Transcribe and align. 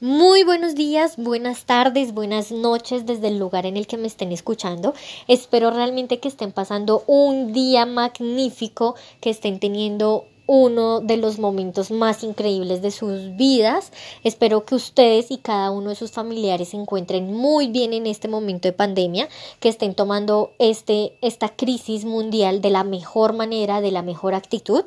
Muy 0.00 0.44
buenos 0.44 0.76
días, 0.76 1.16
buenas 1.16 1.64
tardes, 1.64 2.14
buenas 2.14 2.52
noches 2.52 3.04
desde 3.04 3.26
el 3.26 3.38
lugar 3.40 3.66
en 3.66 3.76
el 3.76 3.88
que 3.88 3.96
me 3.96 4.06
estén 4.06 4.30
escuchando. 4.30 4.94
Espero 5.26 5.72
realmente 5.72 6.20
que 6.20 6.28
estén 6.28 6.52
pasando 6.52 7.02
un 7.08 7.52
día 7.52 7.84
magnífico, 7.84 8.94
que 9.20 9.30
estén 9.30 9.58
teniendo 9.58 10.28
uno 10.48 11.00
de 11.00 11.18
los 11.18 11.38
momentos 11.38 11.90
más 11.90 12.24
increíbles 12.24 12.80
de 12.80 12.90
sus 12.90 13.36
vidas. 13.36 13.92
Espero 14.24 14.64
que 14.64 14.74
ustedes 14.74 15.30
y 15.30 15.36
cada 15.36 15.70
uno 15.70 15.90
de 15.90 15.94
sus 15.94 16.10
familiares 16.10 16.70
se 16.70 16.78
encuentren 16.78 17.34
muy 17.34 17.68
bien 17.68 17.92
en 17.92 18.06
este 18.06 18.28
momento 18.28 18.66
de 18.66 18.72
pandemia, 18.72 19.28
que 19.60 19.68
estén 19.68 19.94
tomando 19.94 20.52
este, 20.58 21.18
esta 21.20 21.50
crisis 21.50 22.06
mundial 22.06 22.62
de 22.62 22.70
la 22.70 22.82
mejor 22.82 23.34
manera, 23.34 23.82
de 23.82 23.92
la 23.92 24.00
mejor 24.00 24.34
actitud. 24.34 24.84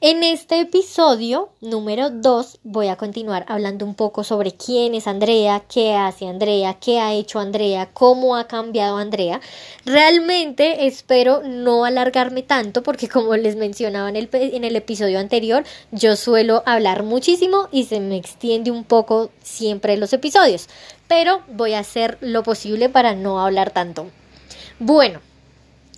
En 0.00 0.24
este 0.24 0.60
episodio 0.60 1.50
número 1.60 2.10
2 2.10 2.58
voy 2.64 2.88
a 2.88 2.96
continuar 2.96 3.46
hablando 3.48 3.86
un 3.86 3.94
poco 3.94 4.24
sobre 4.24 4.52
quién 4.52 4.94
es 4.94 5.06
Andrea, 5.06 5.62
qué 5.72 5.94
hace 5.94 6.26
Andrea, 6.26 6.74
qué 6.80 6.98
ha 6.98 7.14
hecho 7.14 7.38
Andrea, 7.38 7.90
cómo 7.94 8.34
ha 8.36 8.48
cambiado 8.48 8.96
Andrea. 8.96 9.40
Realmente 9.84 10.88
espero 10.88 11.42
no 11.44 11.84
alargarme 11.84 12.42
tanto 12.42 12.82
porque 12.82 13.08
como 13.08 13.36
les 13.36 13.54
mencionaba 13.54 14.08
en 14.08 14.16
el, 14.16 14.28
en 14.32 14.64
el 14.64 14.74
episodio 14.74 14.95
anterior, 15.00 15.64
yo 15.90 16.16
suelo 16.16 16.62
hablar 16.66 17.02
muchísimo 17.02 17.68
y 17.70 17.84
se 17.84 18.00
me 18.00 18.16
extiende 18.16 18.70
un 18.70 18.84
poco 18.84 19.30
siempre 19.42 19.96
los 19.96 20.12
episodios, 20.12 20.68
pero 21.08 21.42
voy 21.48 21.74
a 21.74 21.80
hacer 21.80 22.18
lo 22.20 22.42
posible 22.42 22.88
para 22.88 23.14
no 23.14 23.40
hablar 23.40 23.70
tanto. 23.70 24.06
Bueno, 24.78 25.20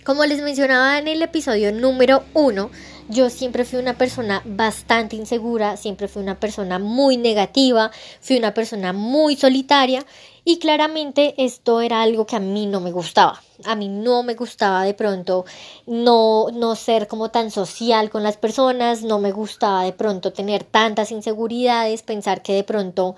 como 0.03 0.25
les 0.25 0.41
mencionaba 0.41 0.97
en 0.97 1.07
el 1.07 1.21
episodio 1.21 1.71
número 1.71 2.23
1, 2.33 2.69
yo 3.09 3.31
siempre 3.31 3.65
fui 3.65 3.79
una 3.79 3.97
persona 3.97 4.41
bastante 4.45 5.15
insegura, 5.15 5.77
siempre 5.77 6.07
fui 6.07 6.21
una 6.21 6.39
persona 6.39 6.77
muy 6.77 7.17
negativa, 7.17 7.89
fui 8.21 8.37
una 8.37 8.53
persona 8.53 8.93
muy 8.93 9.35
solitaria 9.35 10.05
y 10.45 10.59
claramente 10.59 11.33
esto 11.37 11.81
era 11.81 12.03
algo 12.03 12.27
que 12.27 12.35
a 12.35 12.39
mí 12.39 12.67
no 12.67 12.79
me 12.79 12.91
gustaba. 12.91 13.41
A 13.65 13.75
mí 13.75 13.89
no 13.89 14.21
me 14.21 14.35
gustaba 14.35 14.83
de 14.83 14.93
pronto 14.93 15.45
no, 15.87 16.47
no 16.53 16.75
ser 16.75 17.07
como 17.07 17.29
tan 17.29 17.49
social 17.49 18.11
con 18.11 18.21
las 18.21 18.37
personas, 18.37 19.01
no 19.01 19.17
me 19.17 19.31
gustaba 19.31 19.83
de 19.83 19.93
pronto 19.93 20.31
tener 20.31 20.63
tantas 20.63 21.11
inseguridades, 21.11 22.03
pensar 22.03 22.43
que 22.43 22.53
de 22.53 22.63
pronto 22.63 23.15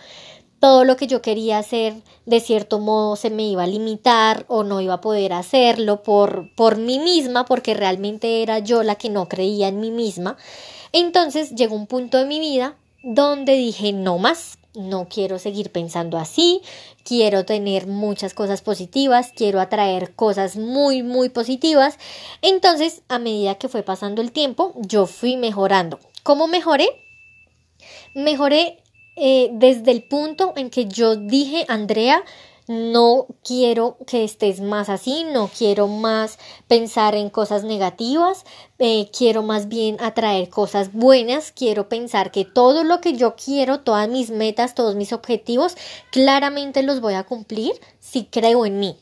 todo 0.62 0.86
lo 0.86 0.96
que 0.96 1.08
yo 1.08 1.24
quería 1.24 1.58
hacer 1.58 1.96
de 2.28 2.40
cierto 2.40 2.78
modo 2.78 3.16
se 3.16 3.32
me 3.32 3.44
iba 3.44 3.64
a 3.64 3.68
limitar 3.68 4.46
o 4.48 4.64
no 4.64 4.80
iba 4.80 4.94
a 4.94 5.02
poder 5.02 5.34
hacerlo 5.34 6.04
por, 6.04 6.54
por 6.56 6.78
mí 6.78 7.00
misma 7.00 7.46
porque 7.46 7.74
realmente 7.74 8.44
era 8.44 8.60
yo 8.60 8.84
la 8.84 8.96
que 8.96 9.10
no 9.10 9.28
creía 9.28 9.70
en 9.70 9.80
mí 9.80 9.90
misma. 9.90 10.38
Entonces 10.94 11.56
llegó 11.56 11.76
un 11.76 11.88
punto 11.88 12.20
de 12.20 12.26
mi 12.26 12.40
vida 12.40 12.78
donde 13.02 13.54
dije 13.54 13.92
no 13.92 14.20
más, 14.20 14.60
no 14.76 15.08
quiero 15.10 15.40
seguir 15.40 15.72
pensando 15.72 16.20
así, 16.20 16.62
quiero 17.04 17.44
tener 17.44 17.88
muchas 17.88 18.36
cosas 18.36 18.62
positivas, 18.62 19.32
quiero 19.36 19.60
atraer 19.62 20.14
cosas 20.14 20.58
muy, 20.58 21.02
muy 21.02 21.30
positivas. 21.30 21.98
Entonces, 22.44 23.02
a 23.10 23.18
medida 23.18 23.56
que 23.56 23.68
fue 23.68 23.82
pasando 23.82 24.22
el 24.22 24.32
tiempo, 24.32 24.74
yo 24.76 25.08
fui 25.08 25.38
mejorando. 25.38 26.00
¿Cómo 26.22 26.48
mejoré? 26.48 26.88
Mejoré 28.14 28.82
eh, 29.24 29.52
desde 29.54 29.92
el 29.92 30.02
punto 30.02 30.54
en 30.56 30.72
que 30.72 30.88
yo 30.88 31.16
dije, 31.16 31.64
Andrea, 31.68 32.24
no 32.68 33.28
quiero 33.44 33.98
que 34.08 34.24
estés 34.24 34.62
más 34.62 34.90
así, 34.90 35.26
no 35.32 35.48
quiero 35.56 35.88
más 35.88 36.40
pensar 36.68 37.14
en 37.14 37.30
cosas 37.30 37.64
negativas, 37.64 38.46
eh, 38.80 39.12
quiero 39.16 39.44
más 39.44 39.68
bien 39.68 39.98
atraer 40.00 40.50
cosas 40.50 40.92
buenas, 40.92 41.52
quiero 41.52 41.88
pensar 41.88 42.32
que 42.32 42.46
todo 42.46 42.84
lo 42.84 43.00
que 43.00 43.14
yo 43.14 43.36
quiero, 43.36 43.82
todas 43.82 44.10
mis 44.10 44.32
metas, 44.32 44.74
todos 44.74 44.96
mis 44.96 45.14
objetivos, 45.14 45.78
claramente 46.12 46.82
los 46.82 47.00
voy 47.00 47.14
a 47.14 47.24
cumplir 47.24 47.74
si 48.00 48.26
creo 48.26 48.66
en 48.66 48.80
mí. 48.80 48.98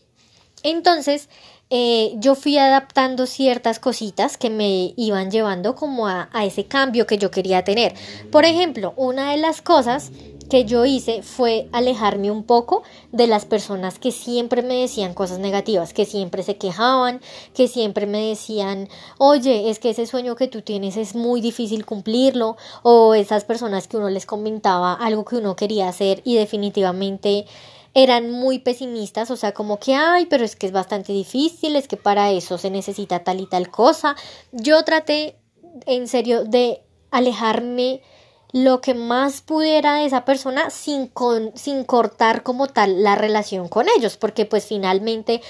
Entonces, 0.64 1.30
eh, 1.70 2.14
yo 2.18 2.36
fui 2.36 2.58
adaptando 2.58 3.26
ciertas 3.26 3.80
cositas 3.80 4.38
que 4.38 4.50
me 4.50 4.94
iban 4.98 5.30
llevando 5.30 5.76
como 5.76 6.08
a, 6.08 6.30
a 6.34 6.46
ese 6.46 6.66
cambio 6.66 7.06
que 7.06 7.18
yo 7.18 7.30
quería 7.32 7.64
tener. 7.64 7.94
Por 8.32 8.46
ejemplo, 8.46 8.94
una 8.98 9.32
de 9.32 9.38
las 9.38 9.62
cosas 9.62 10.12
que 10.50 10.66
yo 10.66 10.84
hice 10.86 11.22
fue 11.22 11.70
alejarme 11.72 12.32
un 12.32 12.44
poco 12.44 12.84
de 13.12 13.28
las 13.28 13.46
personas 13.46 14.00
que 14.00 14.12
siempre 14.12 14.64
me 14.64 14.82
decían 14.82 15.14
cosas 15.14 15.40
negativas, 15.40 15.94
que 15.94 16.06
siempre 16.06 16.44
se 16.44 16.58
quejaban, 16.58 17.22
que 17.54 17.68
siempre 17.68 18.08
me 18.08 18.30
decían, 18.30 18.90
oye, 19.20 19.70
es 19.70 19.80
que 19.80 19.92
ese 19.92 20.08
sueño 20.08 20.36
que 20.36 20.48
tú 20.48 20.62
tienes 20.62 20.98
es 20.98 21.16
muy 21.16 21.40
difícil 21.40 21.86
cumplirlo, 21.86 22.58
o 22.82 23.14
esas 23.14 23.46
personas 23.46 23.88
que 23.88 23.98
uno 23.98 24.10
les 24.10 24.26
comentaba 24.26 24.94
algo 24.94 25.24
que 25.24 25.38
uno 25.38 25.56
quería 25.56 25.88
hacer 25.88 26.22
y 26.26 26.36
definitivamente 26.36 27.46
eran 27.94 28.32
muy 28.32 28.60
pesimistas, 28.60 29.32
o 29.32 29.36
sea, 29.36 29.54
como 29.54 29.80
que, 29.80 29.96
ay, 29.96 30.26
pero 30.28 30.46
es 30.46 30.56
que 30.56 30.68
es 30.68 30.72
bastante 30.72 31.14
difícil, 31.14 31.76
es 31.76 31.88
que 31.88 31.98
para 31.98 32.32
eso 32.32 32.58
se 32.58 32.70
necesita 32.70 33.24
tal 33.24 33.40
y 33.40 33.48
tal 33.48 33.70
cosa. 33.70 34.16
Yo 34.52 34.84
traté, 34.84 35.38
en 35.86 36.08
serio, 36.08 36.44
de 36.44 36.84
alejarme 37.12 38.02
lo 38.52 38.82
que 38.82 38.94
más 38.94 39.42
pudiera 39.42 39.96
de 39.96 40.06
esa 40.06 40.26
persona 40.26 40.70
sin, 40.70 41.08
con, 41.08 41.52
sin 41.56 41.84
cortar 41.84 42.42
como 42.44 42.68
tal 42.68 43.04
la 43.04 43.16
relación 43.16 43.68
con 43.68 43.88
ellos, 43.96 44.18
porque 44.18 44.46
pues 44.46 44.66
finalmente 44.66 45.42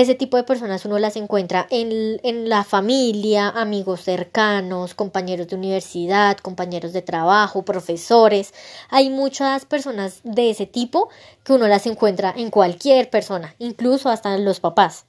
ese 0.00 0.14
tipo 0.14 0.36
de 0.36 0.44
personas 0.44 0.84
uno 0.84 0.98
las 0.98 1.16
encuentra 1.16 1.66
en, 1.70 2.20
en, 2.22 2.50
la 2.50 2.64
familia, 2.64 3.48
amigos 3.48 4.02
cercanos, 4.02 4.94
compañeros 4.94 5.48
de 5.48 5.56
universidad, 5.56 6.36
compañeros 6.36 6.92
de 6.92 7.00
trabajo, 7.00 7.64
profesores. 7.64 8.52
Hay 8.90 9.08
muchas 9.08 9.64
personas 9.64 10.20
de 10.22 10.50
ese 10.50 10.66
tipo 10.66 11.08
que 11.44 11.54
uno 11.54 11.66
las 11.66 11.86
encuentra 11.86 12.34
en 12.36 12.50
cualquier 12.50 13.08
persona, 13.08 13.54
incluso 13.58 14.10
hasta 14.10 14.34
en 14.34 14.44
los 14.44 14.60
papás. 14.60 15.06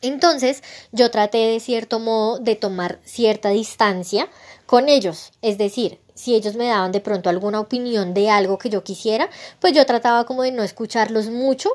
Entonces 0.00 0.62
yo 0.90 1.10
traté 1.10 1.38
de 1.38 1.60
cierto 1.60 1.98
modo 1.98 2.38
de 2.38 2.56
tomar 2.56 3.00
cierta 3.04 3.50
distancia 3.50 4.28
con 4.64 4.88
ellos, 4.88 5.32
es 5.42 5.58
decir, 5.58 5.98
si 6.14 6.34
ellos 6.34 6.54
me 6.54 6.68
daban 6.68 6.92
de 6.92 7.00
pronto 7.00 7.28
alguna 7.28 7.60
opinión 7.60 8.14
de 8.14 8.30
algo 8.30 8.58
que 8.58 8.70
yo 8.70 8.84
quisiera, 8.84 9.28
pues 9.60 9.72
yo 9.72 9.84
trataba 9.84 10.24
como 10.24 10.42
de 10.42 10.52
no 10.52 10.62
escucharlos 10.62 11.28
mucho 11.28 11.70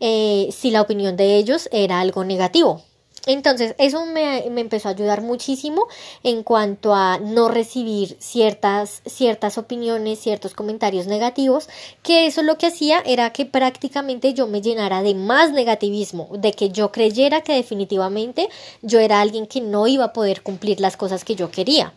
eh, 0.00 0.48
si 0.52 0.70
la 0.70 0.82
opinión 0.82 1.16
de 1.16 1.36
ellos 1.36 1.68
era 1.72 2.00
algo 2.00 2.24
negativo. 2.24 2.82
Entonces, 3.26 3.74
eso 3.78 4.04
me, 4.04 4.44
me, 4.50 4.60
empezó 4.60 4.88
a 4.88 4.92
ayudar 4.92 5.22
muchísimo 5.22 5.86
en 6.22 6.42
cuanto 6.42 6.94
a 6.94 7.18
no 7.18 7.48
recibir 7.48 8.18
ciertas, 8.20 9.00
ciertas 9.06 9.56
opiniones, 9.56 10.18
ciertos 10.18 10.52
comentarios 10.52 11.06
negativos, 11.06 11.68
que 12.02 12.26
eso 12.26 12.42
lo 12.42 12.58
que 12.58 12.66
hacía 12.66 13.00
era 13.06 13.32
que 13.32 13.46
prácticamente 13.46 14.34
yo 14.34 14.46
me 14.46 14.60
llenara 14.60 15.02
de 15.02 15.14
más 15.14 15.52
negativismo, 15.52 16.28
de 16.32 16.52
que 16.52 16.68
yo 16.68 16.92
creyera 16.92 17.40
que 17.40 17.54
definitivamente 17.54 18.50
yo 18.82 19.00
era 19.00 19.22
alguien 19.22 19.46
que 19.46 19.62
no 19.62 19.86
iba 19.86 20.04
a 20.04 20.12
poder 20.12 20.42
cumplir 20.42 20.80
las 20.80 20.98
cosas 20.98 21.24
que 21.24 21.34
yo 21.34 21.50
quería. 21.50 21.94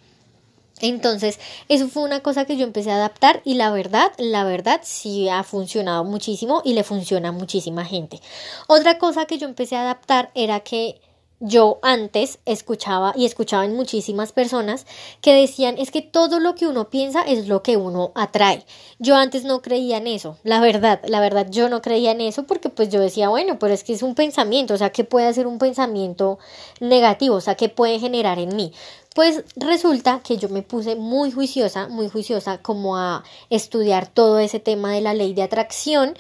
Entonces, 0.81 1.39
eso 1.69 1.88
fue 1.88 2.03
una 2.03 2.21
cosa 2.21 2.45
que 2.45 2.57
yo 2.57 2.63
empecé 2.63 2.91
a 2.91 2.95
adaptar 2.95 3.41
y 3.43 3.55
la 3.55 3.71
verdad, 3.71 4.11
la 4.17 4.43
verdad 4.43 4.81
sí 4.83 5.27
ha 5.29 5.43
funcionado 5.43 6.03
muchísimo 6.03 6.61
y 6.63 6.73
le 6.73 6.83
funciona 6.83 7.29
a 7.29 7.31
muchísima 7.31 7.85
gente. 7.85 8.21
Otra 8.67 8.97
cosa 8.97 9.25
que 9.25 9.37
yo 9.37 9.47
empecé 9.47 9.75
a 9.75 9.81
adaptar 9.81 10.31
era 10.35 10.59
que 10.59 11.01
yo 11.39 11.77
antes 11.83 12.39
escuchaba 12.45 13.13
y 13.16 13.25
escuchaba 13.25 13.66
en 13.66 13.75
muchísimas 13.75 14.31
personas 14.31 14.87
que 15.21 15.33
decían 15.33 15.77
es 15.77 15.91
que 15.91 16.01
todo 16.01 16.39
lo 16.39 16.55
que 16.55 16.66
uno 16.66 16.89
piensa 16.89 17.21
es 17.21 17.47
lo 17.47 17.61
que 17.61 17.77
uno 17.77 18.11
atrae. 18.16 18.66
Yo 18.97 19.16
antes 19.16 19.43
no 19.43 19.61
creía 19.61 19.97
en 19.97 20.07
eso, 20.07 20.37
la 20.43 20.59
verdad, 20.59 20.99
la 21.07 21.19
verdad 21.19 21.47
yo 21.49 21.69
no 21.69 21.81
creía 21.81 22.11
en 22.11 22.21
eso 22.21 22.47
porque 22.47 22.69
pues 22.69 22.89
yo 22.89 22.99
decía, 22.99 23.29
bueno, 23.29 23.59
pero 23.59 23.73
es 23.73 23.83
que 23.83 23.93
es 23.93 24.01
un 24.01 24.16
pensamiento, 24.16 24.73
o 24.73 24.77
sea, 24.77 24.89
¿qué 24.89 25.03
puede 25.03 25.27
hacer 25.27 25.45
un 25.45 25.59
pensamiento 25.59 26.39
negativo? 26.79 27.35
O 27.35 27.41
sea, 27.41 27.55
¿qué 27.55 27.69
puede 27.69 27.99
generar 27.99 28.39
en 28.39 28.55
mí? 28.55 28.73
Pues 29.17 29.44
resulta 29.55 30.19
que 30.19 30.38
yo 30.38 30.47
me 30.47 30.61
puse 30.61 30.95
muy 30.95 31.31
juiciosa, 31.31 31.88
muy 31.88 32.07
juiciosa 32.07 32.59
como 32.59 32.97
a 32.97 33.23
estudiar 33.50 34.05
todo 34.05 34.38
ese 34.38 34.59
tema 34.59 34.91
de 34.91 35.01
la 35.01 35.16
ley 35.16 35.33
de 35.33 35.41
atracción 35.41 36.14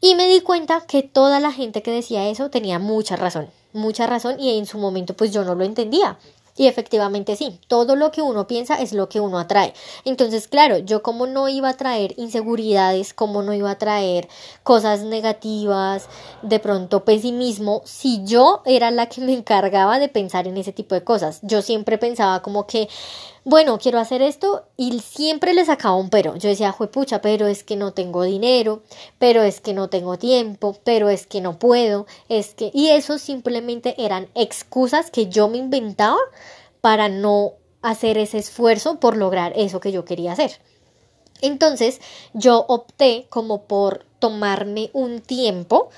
y 0.00 0.16
me 0.16 0.26
di 0.26 0.40
cuenta 0.40 0.84
que 0.88 1.04
toda 1.04 1.38
la 1.38 1.52
gente 1.52 1.80
que 1.80 1.92
decía 1.92 2.28
eso 2.28 2.50
tenía 2.50 2.80
mucha 2.80 3.14
razón 3.14 3.50
mucha 3.72 4.06
razón 4.06 4.38
y 4.40 4.58
en 4.58 4.66
su 4.66 4.78
momento 4.78 5.14
pues 5.14 5.32
yo 5.32 5.44
no 5.44 5.54
lo 5.54 5.64
entendía. 5.64 6.18
Y 6.58 6.66
efectivamente 6.66 7.36
sí, 7.36 7.60
todo 7.68 7.94
lo 7.94 8.10
que 8.10 8.20
uno 8.20 8.48
piensa 8.48 8.74
es 8.74 8.92
lo 8.92 9.08
que 9.08 9.20
uno 9.20 9.38
atrae. 9.38 9.72
Entonces, 10.04 10.48
claro, 10.48 10.78
yo 10.78 11.02
como 11.02 11.28
no 11.28 11.48
iba 11.48 11.68
a 11.68 11.76
traer 11.76 12.14
inseguridades, 12.16 13.14
como 13.14 13.42
no 13.42 13.54
iba 13.54 13.70
a 13.70 13.78
traer 13.78 14.28
cosas 14.64 15.02
negativas, 15.02 16.08
de 16.42 16.58
pronto 16.58 17.04
pesimismo, 17.04 17.82
si 17.84 18.24
yo 18.24 18.62
era 18.66 18.90
la 18.90 19.06
que 19.06 19.20
me 19.20 19.34
encargaba 19.34 20.00
de 20.00 20.08
pensar 20.08 20.48
en 20.48 20.56
ese 20.56 20.72
tipo 20.72 20.96
de 20.96 21.04
cosas. 21.04 21.38
Yo 21.42 21.62
siempre 21.62 21.96
pensaba 21.96 22.42
como 22.42 22.66
que 22.66 22.88
bueno, 23.48 23.78
quiero 23.78 23.98
hacer 23.98 24.20
esto 24.20 24.66
y 24.76 25.00
siempre 25.00 25.54
le 25.54 25.64
sacaba 25.64 25.94
un 25.94 26.10
pero. 26.10 26.36
Yo 26.36 26.50
decía, 26.50 26.76
pucha, 26.92 27.22
pero 27.22 27.46
es 27.46 27.64
que 27.64 27.76
no 27.76 27.94
tengo 27.94 28.24
dinero, 28.24 28.82
pero 29.18 29.42
es 29.42 29.62
que 29.62 29.72
no 29.72 29.88
tengo 29.88 30.18
tiempo, 30.18 30.76
pero 30.84 31.08
es 31.08 31.26
que 31.26 31.40
no 31.40 31.58
puedo, 31.58 32.06
es 32.28 32.52
que... 32.52 32.70
Y 32.74 32.88
eso 32.90 33.16
simplemente 33.16 33.94
eran 33.96 34.28
excusas 34.34 35.10
que 35.10 35.28
yo 35.30 35.48
me 35.48 35.56
inventaba 35.56 36.18
para 36.82 37.08
no 37.08 37.52
hacer 37.80 38.18
ese 38.18 38.36
esfuerzo 38.36 39.00
por 39.00 39.16
lograr 39.16 39.54
eso 39.56 39.80
que 39.80 39.92
yo 39.92 40.04
quería 40.04 40.32
hacer. 40.32 40.60
Entonces 41.40 42.02
yo 42.34 42.66
opté 42.68 43.28
como 43.30 43.62
por 43.62 44.04
tomarme 44.18 44.90
un 44.92 45.22
tiempo 45.22 45.88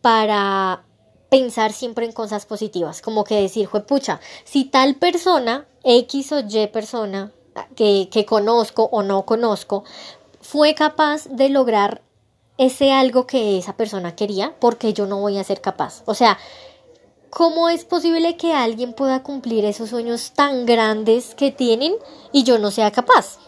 para 0.00 0.84
pensar 1.28 1.72
siempre 1.72 2.06
en 2.06 2.12
cosas 2.12 2.46
positivas, 2.46 3.02
como 3.02 3.24
que 3.24 3.40
decir, 3.40 3.68
pucha, 3.68 4.20
si 4.44 4.64
tal 4.64 4.94
persona, 4.94 5.66
X 5.84 6.32
o 6.32 6.40
Y 6.40 6.66
persona 6.68 7.32
que, 7.76 8.08
que 8.10 8.24
conozco 8.24 8.88
o 8.92 9.02
no 9.02 9.24
conozco, 9.24 9.84
fue 10.40 10.74
capaz 10.74 11.26
de 11.28 11.48
lograr 11.48 12.02
ese 12.58 12.92
algo 12.92 13.26
que 13.26 13.58
esa 13.58 13.74
persona 13.74 14.14
quería, 14.14 14.54
porque 14.60 14.92
yo 14.92 15.06
no 15.06 15.18
voy 15.20 15.38
a 15.38 15.44
ser 15.44 15.60
capaz. 15.60 16.02
O 16.04 16.14
sea, 16.14 16.38
¿cómo 17.30 17.70
es 17.70 17.84
posible 17.84 18.36
que 18.36 18.52
alguien 18.52 18.92
pueda 18.92 19.22
cumplir 19.22 19.64
esos 19.64 19.90
sueños 19.90 20.32
tan 20.32 20.66
grandes 20.66 21.34
que 21.34 21.50
tienen 21.50 21.94
y 22.32 22.44
yo 22.44 22.58
no 22.58 22.70
sea 22.70 22.90
capaz? 22.90 23.38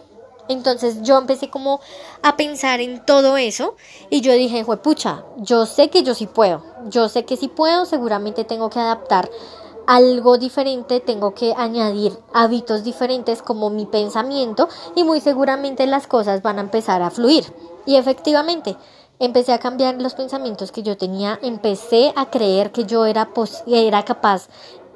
Entonces 0.49 1.03
yo 1.03 1.19
empecé 1.19 1.51
como 1.51 1.81
a 2.23 2.37
pensar 2.37 2.81
en 2.81 3.05
todo 3.05 3.37
eso 3.37 3.77
y 4.11 4.23
yo 4.23 4.33
dije, 4.33 4.65
pucha, 4.83 5.25
yo 5.39 5.67
sé 5.67 5.89
que 5.89 6.03
yo 6.03 6.15
sí 6.15 6.27
puedo, 6.27 6.65
yo 6.89 7.09
sé 7.09 7.25
que 7.25 7.37
sí 7.37 7.49
puedo, 7.49 7.85
seguramente 7.85 8.45
tengo 8.45 8.71
que 8.71 8.81
adaptar 8.81 9.31
algo 9.87 10.39
diferente, 10.39 11.01
tengo 11.01 11.35
que 11.35 11.55
añadir 11.57 12.17
hábitos 12.33 12.85
diferentes 12.85 13.43
como 13.43 13.71
mi 13.71 13.87
pensamiento 13.87 14.69
y 14.95 15.05
muy 15.05 15.21
seguramente 15.21 15.87
las 15.87 16.07
cosas 16.07 16.43
van 16.43 16.59
a 16.59 16.63
empezar 16.63 17.03
a 17.03 17.11
fluir. 17.11 17.53
Y 17.87 17.97
efectivamente, 17.97 18.77
empecé 19.19 19.53
a 19.53 19.59
cambiar 19.59 20.01
los 20.01 20.15
pensamientos 20.15 20.73
que 20.73 20.83
yo 20.83 20.97
tenía, 20.97 21.39
empecé 21.43 22.13
a 22.17 22.31
creer 22.31 22.73
que 22.73 22.85
yo 22.85 23.07
era, 23.07 23.29
era 23.67 24.05
capaz 24.05 24.49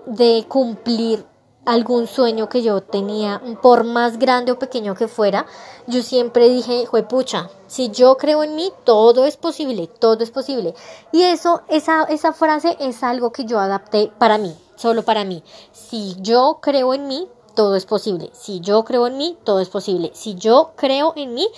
de 0.06 0.44
cumplir 0.49 1.25
algún 1.67 2.06
sueño 2.06 2.49
que 2.49 2.62
yo 2.62 2.81
tenía, 2.81 3.43
por 3.61 3.85
más 3.85 4.19
grande 4.19 4.53
o 4.53 4.59
pequeño 4.59 4.94
que 4.94 5.09
fuera, 5.09 5.47
yo 5.87 6.00
siempre 6.03 6.49
dije, 6.49 6.87
pucha, 7.09 7.50
si 7.67 7.91
yo 7.91 8.17
creo 8.17 8.44
en 8.44 8.55
mí, 8.55 8.73
todo 8.85 9.27
es 9.27 9.37
posible, 9.37 9.88
todo 9.88 10.23
es 10.23 10.31
posible. 10.31 10.75
Y 11.12 11.23
eso, 11.23 11.62
esa, 11.69 12.05
esa 12.05 12.33
frase 12.33 12.77
es 12.81 13.03
algo 13.03 13.33
que 13.33 13.44
yo 13.44 13.59
adapté 13.59 14.12
para 14.19 14.38
mí, 14.38 14.56
solo 14.76 15.02
para 15.05 15.25
mí. 15.25 15.43
Si 15.73 16.17
yo 16.20 16.58
creo 16.62 16.94
en 16.94 17.08
mí, 17.08 17.28
todo 17.55 17.75
es 17.75 17.87
posible. 17.87 18.31
Si 18.32 18.61
yo 18.61 18.84
creo 18.84 19.06
en 19.06 19.17
mí, 19.17 19.37
todo 19.43 19.61
es 19.61 19.69
posible. 19.69 20.12
Si 20.14 20.37
yo 20.37 20.73
creo 20.76 21.12
en 21.17 21.34
mí, 21.34 21.49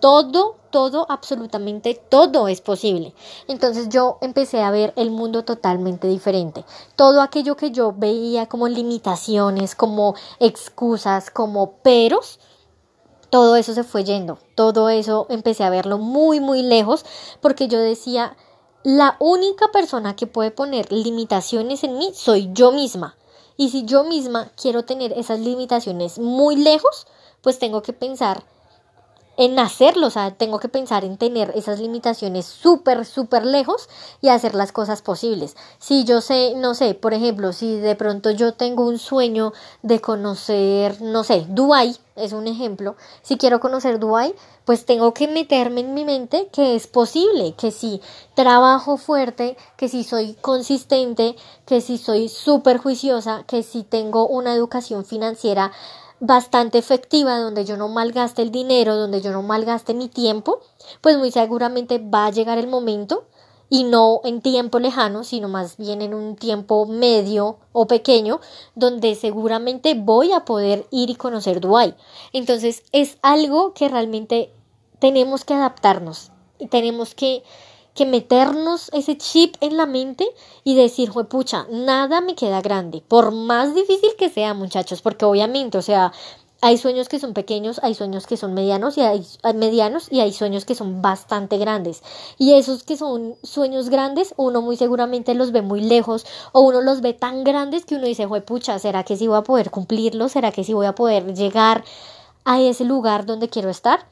todo, 0.00 0.56
todo, 0.70 1.06
absolutamente 1.08 1.94
todo 1.94 2.48
es 2.48 2.60
posible. 2.60 3.14
Entonces 3.46 3.88
yo 3.88 4.18
empecé 4.20 4.62
a 4.62 4.72
ver 4.72 4.92
el 4.96 5.12
mundo 5.12 5.44
totalmente 5.44 6.08
diferente. 6.08 6.64
Todo 6.96 7.20
aquello 7.20 7.56
que 7.56 7.70
yo 7.70 7.94
veía 7.96 8.48
como 8.48 8.66
limitaciones, 8.66 9.76
como 9.76 10.16
excusas, 10.40 11.30
como 11.30 11.74
peros, 11.82 12.40
todo 13.30 13.54
eso 13.54 13.74
se 13.74 13.84
fue 13.84 14.02
yendo. 14.02 14.38
Todo 14.56 14.88
eso 14.88 15.26
empecé 15.30 15.62
a 15.62 15.70
verlo 15.70 15.98
muy, 15.98 16.40
muy 16.40 16.62
lejos 16.62 17.04
porque 17.40 17.68
yo 17.68 17.78
decía, 17.78 18.36
la 18.84 19.16
única 19.20 19.70
persona 19.70 20.16
que 20.16 20.26
puede 20.26 20.50
poner 20.50 20.90
limitaciones 20.90 21.84
en 21.84 21.98
mí 21.98 22.12
soy 22.14 22.50
yo 22.52 22.72
misma. 22.72 23.16
Y 23.56 23.70
si 23.70 23.84
yo 23.84 24.02
misma 24.02 24.50
quiero 24.60 24.84
tener 24.84 25.12
esas 25.12 25.38
limitaciones 25.38 26.18
muy 26.18 26.56
lejos, 26.56 27.06
pues 27.42 27.58
tengo 27.58 27.82
que 27.82 27.92
pensar 27.92 28.42
en 29.42 29.58
hacerlo, 29.58 30.06
o 30.06 30.10
sea, 30.10 30.30
tengo 30.30 30.60
que 30.60 30.68
pensar 30.68 31.04
en 31.04 31.16
tener 31.18 31.50
esas 31.56 31.80
limitaciones 31.80 32.46
súper, 32.46 33.04
súper 33.04 33.44
lejos 33.44 33.88
y 34.20 34.28
hacer 34.28 34.54
las 34.54 34.70
cosas 34.70 35.02
posibles. 35.02 35.56
Si 35.80 36.04
yo 36.04 36.20
sé, 36.20 36.54
no 36.54 36.74
sé, 36.74 36.94
por 36.94 37.12
ejemplo, 37.12 37.52
si 37.52 37.74
de 37.80 37.96
pronto 37.96 38.30
yo 38.30 38.54
tengo 38.54 38.86
un 38.86 39.00
sueño 39.00 39.52
de 39.82 40.00
conocer, 40.00 41.02
no 41.02 41.24
sé, 41.24 41.44
Dubai, 41.48 41.96
es 42.14 42.32
un 42.32 42.46
ejemplo, 42.46 42.94
si 43.22 43.36
quiero 43.36 43.58
conocer 43.58 43.98
Dubai, 43.98 44.32
pues 44.64 44.86
tengo 44.86 45.12
que 45.12 45.26
meterme 45.26 45.80
en 45.80 45.92
mi 45.92 46.04
mente 46.04 46.48
que 46.52 46.76
es 46.76 46.86
posible, 46.86 47.54
que 47.54 47.72
si 47.72 48.00
trabajo 48.34 48.96
fuerte, 48.96 49.56
que 49.76 49.88
si 49.88 50.04
soy 50.04 50.34
consistente, 50.34 51.34
que 51.66 51.80
si 51.80 51.98
soy 51.98 52.28
súper 52.28 52.78
juiciosa, 52.78 53.42
que 53.48 53.64
si 53.64 53.82
tengo 53.82 54.28
una 54.28 54.54
educación 54.54 55.04
financiera 55.04 55.72
bastante 56.22 56.78
efectiva, 56.78 57.36
donde 57.40 57.64
yo 57.64 57.76
no 57.76 57.88
malgaste 57.88 58.42
el 58.42 58.52
dinero, 58.52 58.94
donde 58.94 59.20
yo 59.20 59.32
no 59.32 59.42
malgaste 59.42 59.92
mi 59.92 60.08
tiempo, 60.08 60.60
pues 61.00 61.18
muy 61.18 61.32
seguramente 61.32 61.98
va 61.98 62.26
a 62.26 62.30
llegar 62.30 62.58
el 62.58 62.68
momento 62.68 63.24
y 63.68 63.82
no 63.82 64.20
en 64.22 64.40
tiempo 64.40 64.78
lejano, 64.78 65.24
sino 65.24 65.48
más 65.48 65.76
bien 65.78 66.00
en 66.00 66.14
un 66.14 66.36
tiempo 66.36 66.86
medio 66.86 67.58
o 67.72 67.88
pequeño, 67.88 68.40
donde 68.76 69.16
seguramente 69.16 69.94
voy 69.94 70.30
a 70.30 70.44
poder 70.44 70.86
ir 70.92 71.10
y 71.10 71.16
conocer 71.16 71.60
Dubái. 71.60 71.96
Entonces 72.32 72.84
es 72.92 73.18
algo 73.22 73.74
que 73.74 73.88
realmente 73.88 74.52
tenemos 75.00 75.44
que 75.44 75.54
adaptarnos 75.54 76.30
y 76.60 76.68
tenemos 76.68 77.16
que 77.16 77.42
que 77.94 78.06
meternos 78.06 78.90
ese 78.92 79.16
chip 79.18 79.56
en 79.60 79.76
la 79.76 79.86
mente 79.86 80.26
y 80.64 80.76
decir, 80.76 81.12
pucha, 81.28 81.66
nada 81.70 82.20
me 82.20 82.34
queda 82.34 82.60
grande, 82.60 83.02
por 83.06 83.32
más 83.32 83.74
difícil 83.74 84.10
que 84.16 84.30
sea, 84.30 84.54
muchachos, 84.54 85.02
porque 85.02 85.24
obviamente, 85.24 85.78
o 85.78 85.82
sea, 85.82 86.12
hay 86.64 86.78
sueños 86.78 87.08
que 87.08 87.18
son 87.18 87.34
pequeños, 87.34 87.80
hay 87.82 87.94
sueños 87.94 88.28
que 88.28 88.36
son 88.36 88.54
medianos 88.54 88.96
y 88.96 89.00
hay, 89.00 89.26
medianos 89.52 90.06
y 90.12 90.20
hay 90.20 90.32
sueños 90.32 90.64
que 90.64 90.76
son 90.76 91.02
bastante 91.02 91.58
grandes. 91.58 92.04
Y 92.38 92.52
esos 92.52 92.84
que 92.84 92.96
son 92.96 93.34
sueños 93.42 93.90
grandes, 93.90 94.32
uno 94.36 94.62
muy 94.62 94.76
seguramente 94.76 95.34
los 95.34 95.50
ve 95.50 95.60
muy 95.60 95.80
lejos 95.80 96.24
o 96.52 96.60
uno 96.60 96.80
los 96.80 97.00
ve 97.00 97.14
tan 97.14 97.42
grandes 97.42 97.84
que 97.84 97.96
uno 97.96 98.06
dice, 98.06 98.28
pucha, 98.46 98.78
¿será 98.78 99.02
que 99.02 99.16
sí 99.16 99.26
voy 99.26 99.38
a 99.38 99.42
poder 99.42 99.72
cumplirlos? 99.72 100.32
¿Será 100.32 100.52
que 100.52 100.62
sí 100.62 100.72
voy 100.72 100.86
a 100.86 100.94
poder 100.94 101.34
llegar 101.34 101.82
a 102.44 102.60
ese 102.60 102.84
lugar 102.84 103.26
donde 103.26 103.48
quiero 103.48 103.68
estar? 103.68 104.11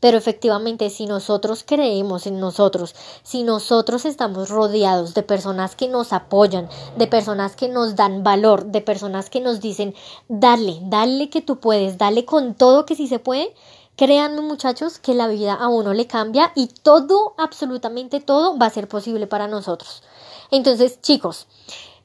Pero 0.00 0.16
efectivamente, 0.16 0.90
si 0.90 1.06
nosotros 1.06 1.64
creemos 1.66 2.26
en 2.26 2.38
nosotros, 2.38 2.94
si 3.22 3.42
nosotros 3.42 4.04
estamos 4.04 4.48
rodeados 4.48 5.14
de 5.14 5.22
personas 5.22 5.74
que 5.74 5.88
nos 5.88 6.12
apoyan, 6.12 6.68
de 6.96 7.06
personas 7.06 7.56
que 7.56 7.68
nos 7.68 7.96
dan 7.96 8.22
valor, 8.22 8.66
de 8.66 8.80
personas 8.80 9.28
que 9.28 9.40
nos 9.40 9.60
dicen, 9.60 9.94
dale, 10.28 10.78
dale 10.82 11.30
que 11.30 11.42
tú 11.42 11.58
puedes, 11.58 11.98
dale 11.98 12.24
con 12.24 12.54
todo 12.54 12.86
que 12.86 12.94
sí 12.94 13.08
se 13.08 13.18
puede, 13.18 13.52
créanme 13.96 14.42
muchachos 14.42 15.00
que 15.00 15.14
la 15.14 15.26
vida 15.26 15.54
a 15.54 15.66
uno 15.66 15.92
le 15.92 16.06
cambia 16.06 16.52
y 16.54 16.68
todo, 16.68 17.34
absolutamente 17.36 18.20
todo 18.20 18.56
va 18.56 18.66
a 18.66 18.70
ser 18.70 18.86
posible 18.86 19.26
para 19.26 19.48
nosotros. 19.48 20.04
Entonces, 20.52 21.00
chicos, 21.02 21.48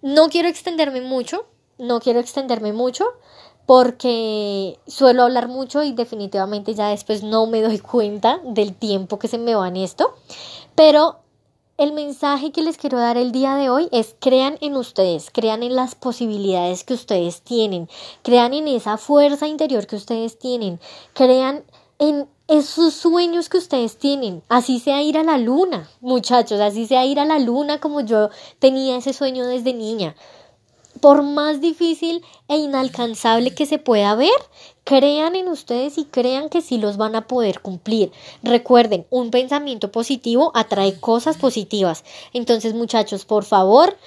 no 0.02 0.30
quiero 0.30 0.50
extenderme 0.50 1.02
mucho, 1.02 1.46
no 1.78 2.00
quiero 2.00 2.20
extenderme 2.20 2.74
mucho, 2.74 3.06
porque 3.66 4.78
suelo 4.88 5.24
hablar 5.24 5.48
mucho 5.48 5.84
y 5.84 5.94
definitivamente 5.94 6.74
ya 6.74 6.90
después 6.90 7.24
no 7.24 7.48
me 7.48 7.62
doy 7.62 7.80
cuenta 7.80 8.40
del 8.44 8.74
tiempo 8.74 9.20
que 9.20 9.28
se 9.28 9.38
me 9.38 9.56
va 9.56 9.68
en 9.68 9.78
esto. 9.78 10.14
Pero 10.76 11.20
el 11.78 11.94
mensaje 11.94 12.52
que 12.52 12.62
les 12.62 12.78
quiero 12.78 13.00
dar 13.00 13.18
el 13.18 13.32
día 13.32 13.56
de 13.56 13.70
hoy 13.70 13.90
es 13.92 14.16
crean 14.20 14.58
en 14.62 14.76
ustedes, 14.76 15.30
crean 15.32 15.64
en 15.64 15.76
las 15.76 15.96
posibilidades 15.96 16.84
que 16.84 16.94
ustedes 16.94 17.42
tienen, 17.42 17.90
crean 18.22 18.54
en 18.54 18.68
esa 18.68 18.98
fuerza 18.98 19.48
interior 19.48 19.88
que 19.88 19.96
ustedes 19.96 20.38
tienen, 20.38 20.80
crean 21.14 21.64
en 22.00 22.28
esos 22.48 22.94
sueños 22.94 23.50
que 23.50 23.58
ustedes 23.58 23.98
tienen, 23.98 24.44
así 24.50 24.80
sea 24.80 25.02
ir 25.02 25.18
a 25.18 25.24
la 25.24 25.38
luna, 25.38 25.90
muchachos, 26.02 26.60
así 26.60 26.86
sea 26.86 27.06
ir 27.06 27.20
a 27.20 27.26
la 27.26 27.40
luna 27.40 27.80
como 27.80 28.02
yo 28.02 28.30
tenía 28.60 28.98
ese 28.98 29.14
sueño 29.14 29.48
desde 29.48 29.74
niña 29.74 30.16
por 31.04 31.22
más 31.22 31.60
difícil 31.60 32.24
e 32.48 32.56
inalcanzable 32.56 33.54
que 33.54 33.66
se 33.66 33.78
pueda 33.78 34.16
ver, 34.16 34.30
crean 34.86 35.36
en 35.36 35.50
ustedes 35.50 35.98
y 35.98 36.06
crean 36.06 36.48
que 36.48 36.62
sí 36.62 36.78
los 36.78 36.96
van 36.96 37.18
a 37.18 37.28
poder 37.28 37.60
cumplir. 37.60 38.14
Recuerden, 38.42 39.06
un 39.10 39.30
pensamiento 39.30 39.92
positivo 39.92 40.54
atrae 40.56 40.98
cosas 41.02 41.36
positivas. 41.36 42.06
Entonces, 42.32 42.74
muchachos, 42.74 43.26
por 43.26 43.44
favor, 43.44 43.98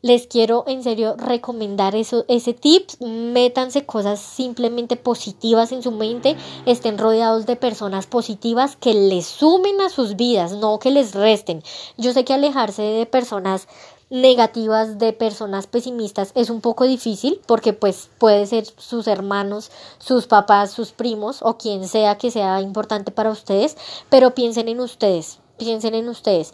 les 0.00 0.26
quiero 0.26 0.64
en 0.66 0.82
serio 0.82 1.14
recomendar 1.16 1.94
eso, 1.94 2.24
ese 2.26 2.54
tip. 2.54 2.90
Métanse 3.00 3.86
cosas 3.86 4.18
simplemente 4.18 4.96
positivas 4.96 5.70
en 5.70 5.80
su 5.80 5.92
mente. 5.92 6.36
Estén 6.66 6.98
rodeados 6.98 7.46
de 7.46 7.54
personas 7.54 8.08
positivas 8.08 8.74
que 8.74 8.94
les 8.94 9.26
sumen 9.26 9.80
a 9.80 9.90
sus 9.90 10.16
vidas, 10.16 10.50
no 10.56 10.80
que 10.80 10.90
les 10.90 11.14
resten. 11.14 11.62
Yo 11.98 12.12
sé 12.12 12.24
que 12.24 12.34
alejarse 12.34 12.82
de 12.82 13.06
personas 13.06 13.68
negativas 14.12 14.98
de 14.98 15.14
personas 15.14 15.66
pesimistas 15.66 16.32
es 16.34 16.50
un 16.50 16.60
poco 16.60 16.84
difícil 16.84 17.40
porque 17.46 17.72
pues 17.72 18.10
puede 18.18 18.46
ser 18.46 18.66
sus 18.76 19.06
hermanos, 19.06 19.70
sus 19.98 20.26
papás, 20.26 20.70
sus 20.70 20.92
primos 20.92 21.38
o 21.40 21.56
quien 21.56 21.88
sea 21.88 22.18
que 22.18 22.30
sea 22.30 22.60
importante 22.60 23.10
para 23.10 23.30
ustedes, 23.30 23.74
pero 24.10 24.34
piensen 24.34 24.68
en 24.68 24.80
ustedes, 24.80 25.38
piensen 25.56 25.94
en 25.94 26.10
ustedes. 26.10 26.52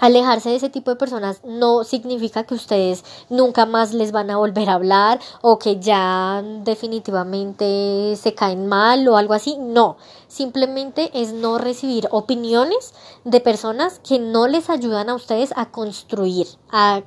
Alejarse 0.00 0.50
de 0.50 0.56
ese 0.56 0.70
tipo 0.70 0.90
de 0.90 0.96
personas 0.96 1.40
no 1.44 1.84
significa 1.84 2.44
que 2.44 2.54
ustedes 2.54 3.04
nunca 3.28 3.66
más 3.66 3.92
les 3.92 4.12
van 4.12 4.30
a 4.30 4.38
volver 4.38 4.70
a 4.70 4.74
hablar 4.74 5.20
o 5.42 5.58
que 5.58 5.78
ya 5.78 6.42
definitivamente 6.64 8.16
se 8.16 8.34
caen 8.34 8.66
mal 8.66 9.06
o 9.08 9.16
algo 9.16 9.34
así. 9.34 9.56
No, 9.58 9.96
simplemente 10.26 11.10
es 11.14 11.32
no 11.32 11.58
recibir 11.58 12.08
opiniones 12.10 12.94
de 13.24 13.40
personas 13.40 14.00
que 14.00 14.18
no 14.18 14.48
les 14.48 14.70
ayudan 14.70 15.10
a 15.10 15.14
ustedes 15.14 15.52
a 15.56 15.70
construir, 15.70 16.46
a 16.70 17.02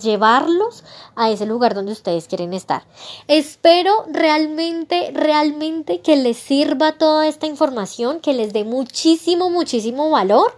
llevarlos 0.00 0.82
a 1.14 1.30
ese 1.30 1.46
lugar 1.46 1.74
donde 1.74 1.92
ustedes 1.92 2.26
quieren 2.26 2.54
estar. 2.54 2.82
Espero 3.28 4.04
realmente, 4.08 5.12
realmente 5.14 6.00
que 6.00 6.16
les 6.16 6.38
sirva 6.38 6.92
toda 6.92 7.28
esta 7.28 7.46
información, 7.46 8.20
que 8.20 8.32
les 8.32 8.52
dé 8.52 8.64
muchísimo, 8.64 9.48
muchísimo 9.48 10.10
valor. 10.10 10.52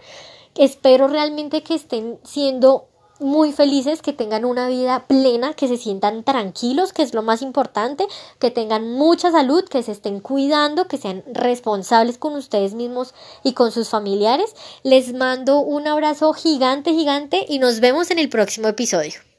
Espero 0.55 1.07
realmente 1.07 1.63
que 1.63 1.75
estén 1.75 2.19
siendo 2.23 2.87
muy 3.19 3.51
felices, 3.53 4.01
que 4.01 4.13
tengan 4.13 4.45
una 4.45 4.67
vida 4.67 5.05
plena, 5.07 5.53
que 5.53 5.67
se 5.67 5.77
sientan 5.77 6.23
tranquilos, 6.23 6.93
que 6.93 7.01
es 7.01 7.13
lo 7.13 7.21
más 7.21 7.41
importante, 7.41 8.05
que 8.39 8.51
tengan 8.51 8.91
mucha 8.93 9.31
salud, 9.31 9.63
que 9.63 9.83
se 9.83 9.91
estén 9.91 10.19
cuidando, 10.19 10.87
que 10.87 10.97
sean 10.97 11.23
responsables 11.31 12.17
con 12.17 12.33
ustedes 12.33 12.73
mismos 12.73 13.13
y 13.43 13.53
con 13.53 13.71
sus 13.71 13.89
familiares. 13.89 14.55
Les 14.83 15.13
mando 15.13 15.59
un 15.59 15.87
abrazo 15.87 16.33
gigante, 16.33 16.93
gigante 16.93 17.45
y 17.47 17.59
nos 17.59 17.79
vemos 17.79 18.11
en 18.11 18.19
el 18.19 18.29
próximo 18.29 18.67
episodio. 18.67 19.32